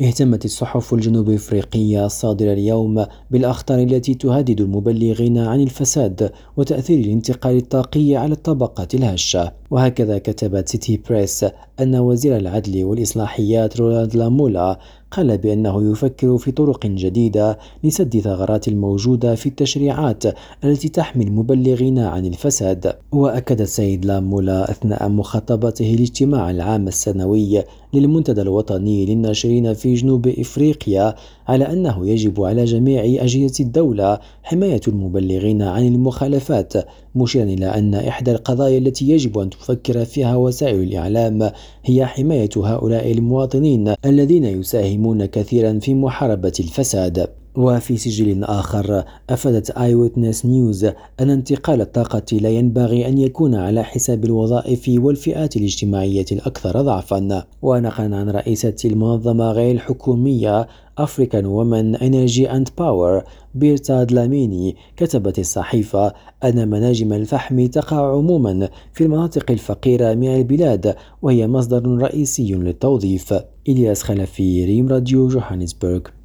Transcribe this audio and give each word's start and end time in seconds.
اهتمت 0.00 0.44
الصحف 0.44 0.94
الجنوب 0.94 1.30
افريقية 1.30 2.06
الصادرة 2.06 2.52
اليوم 2.52 3.06
بالأخطار 3.30 3.78
التي 3.78 4.14
تهدد 4.14 4.60
المبلغين 4.60 5.38
عن 5.38 5.60
الفساد 5.60 6.32
وتأثير 6.56 6.98
الانتقال 6.98 7.56
الطاقي 7.56 8.16
على 8.16 8.32
الطبقات 8.32 8.94
الهشة. 8.94 9.52
وهكذا 9.70 10.18
كتبت 10.18 10.68
City 10.68 11.00
Press 11.08 11.46
أن 11.80 11.96
وزير 11.96 12.36
العدل 12.36 12.84
والإصلاحيات 12.84 13.80
رولاند 13.80 14.16
لامولا 14.16 14.78
قال 15.10 15.38
بأنه 15.38 15.92
يفكر 15.92 16.38
في 16.38 16.50
طرق 16.50 16.86
جديدة 16.86 17.58
لسد 17.84 18.20
ثغرات 18.20 18.68
الموجودة 18.68 19.34
في 19.34 19.48
التشريعات 19.48 20.24
التي 20.64 20.88
تحمي 20.88 21.24
المبلغين 21.24 21.98
عن 21.98 22.26
الفساد. 22.26 22.92
وأكد 23.12 23.60
السيد 23.60 24.04
لامولا 24.04 24.70
أثناء 24.70 25.08
مخاطبته 25.08 25.94
الاجتماع 25.94 26.50
العام 26.50 26.88
السنوي 26.88 27.62
للمنتدى 27.94 28.40
الوطني 28.42 29.06
للناشرين 29.06 29.74
في 29.74 29.94
جنوب 29.94 30.28
إفريقيا 30.28 31.14
على 31.48 31.72
أنه 31.72 32.08
يجب 32.08 32.42
على 32.42 32.64
جميع 32.64 33.24
أجهزة 33.24 33.64
الدولة 33.64 34.18
حماية 34.42 34.80
المبلغين 34.88 35.62
عن 35.62 35.86
المخالفات 35.86 36.72
مشيرا 37.14 37.44
إلى 37.44 37.66
أن 37.66 37.94
إحدى 37.94 38.30
القضايا 38.30 38.78
التي 38.78 39.10
يجب 39.10 39.38
أن 39.38 39.50
تفكر 39.50 40.04
فيها 40.04 40.36
وسائل 40.36 40.82
الإعلام 40.82 41.50
هي 41.84 42.06
حماية 42.06 42.50
هؤلاء 42.56 43.12
المواطنين 43.12 43.94
الذين 44.04 44.44
يساهمون 44.98 45.26
كثيرا 45.26 45.78
في 45.78 45.94
محاربة 45.94 46.52
الفساد. 46.60 47.28
وفي 47.58 47.96
سجل 47.96 48.44
آخر 48.44 49.04
أفادت 49.30 49.70
آي 49.70 49.94
ويتنس 49.94 50.46
نيوز 50.46 50.84
أن 51.20 51.30
انتقال 51.30 51.80
الطاقة 51.80 52.22
لا 52.32 52.48
ينبغي 52.48 53.08
أن 53.08 53.18
يكون 53.18 53.54
على 53.54 53.84
حساب 53.84 54.24
الوظائف 54.24 54.90
والفئات 54.98 55.56
الاجتماعية 55.56 56.24
الأكثر 56.32 56.82
ضعفا. 56.82 57.44
ونقلا 57.62 58.16
عن 58.16 58.30
رئيسة 58.30 58.76
المنظمة 58.84 59.52
غير 59.52 59.74
الحكومية 59.74 60.68
African 61.00 61.44
Women 61.44 61.96
Energy 62.00 62.46
and 62.46 62.68
Power 62.80 63.24
بيرتا 63.54 64.04
دلاميني 64.04 64.76
كتبت 64.96 65.38
الصحيفة 65.38 66.12
أن 66.44 66.68
مناجم 66.68 67.12
الفحم 67.12 67.66
تقع 67.66 68.16
عموما 68.16 68.68
في 68.92 69.04
المناطق 69.04 69.50
الفقيرة 69.50 70.14
من 70.14 70.28
البلاد 70.28 70.94
وهي 71.22 71.48
مصدر 71.48 71.88
رئيسي 71.88 72.54
للتوظيف. 72.54 73.34
إلياس 73.68 74.02
خلفي 74.02 74.64
ريم 74.64 74.88
راديو 74.88 75.28
جوهانسبرغ. 75.28 76.00